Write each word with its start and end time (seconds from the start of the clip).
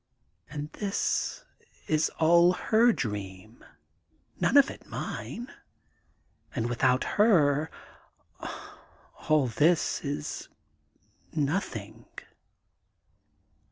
And 0.49 0.71
this 0.73 1.45
is 1.85 2.09
all 2.17 2.53
her 2.53 2.91
dream, 2.91 3.63
none 4.39 4.57
of 4.57 4.71
it 4.71 4.87
mine, 4.87 5.53
and 6.55 6.67
without 6.67 7.03
her 7.19 7.69
all 9.29 9.45
this 9.45 10.03
is 10.03 10.49
nothing. 11.35 12.07